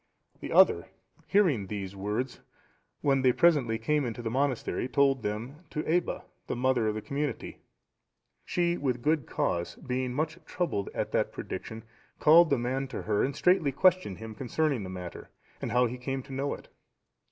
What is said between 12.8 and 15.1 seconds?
to her, and straitly questioned him concerning the